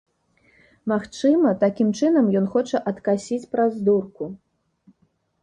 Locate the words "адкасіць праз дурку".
2.93-4.23